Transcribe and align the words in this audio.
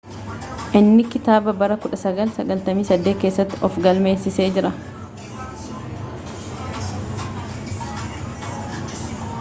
inni 0.79 1.03
kitaaba 1.11 1.51
bara 1.59 1.75
1998 1.83 3.13
keessatti 3.21 3.61
of 3.67 3.77
galmeessee 3.83 4.49
jira 4.57 4.71